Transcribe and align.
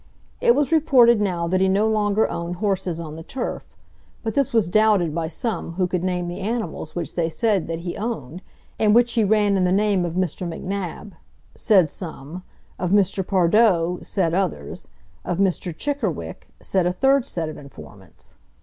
It 0.41 0.55
was 0.55 0.71
reported 0.71 1.21
now 1.21 1.47
that 1.47 1.61
he 1.61 1.67
no 1.69 1.87
longer 1.87 2.27
owned 2.27 2.55
horses 2.55 2.99
on 2.99 3.15
the 3.17 3.21
turf; 3.21 3.75
but 4.23 4.33
this 4.33 4.51
was 4.51 4.67
doubted 4.67 5.13
by 5.13 5.27
some 5.27 5.73
who 5.73 5.85
could 5.85 6.03
name 6.03 6.27
the 6.27 6.39
animals 6.39 6.95
which 6.95 7.13
they 7.13 7.29
said 7.29 7.67
that 7.67 7.81
he 7.81 7.95
owned, 7.95 8.41
and 8.79 8.95
which 8.95 9.13
he 9.13 9.23
ran 9.23 9.55
in 9.57 9.63
the 9.63 9.71
name 9.71 10.03
of 10.03 10.15
Mr. 10.15 10.47
Macnab, 10.49 11.13
said 11.53 11.87
some; 11.91 12.41
of 12.79 12.89
Mr. 12.89 13.23
Pardoe, 13.23 13.99
said 14.01 14.33
others; 14.33 14.89
of 15.23 15.37
Mr. 15.37 15.71
Chickerwick, 15.71 16.47
said 16.59 16.87
a 16.87 16.93
third 16.93 17.23
set 17.23 17.47
of 17.47 17.55
informants. 17.57 18.33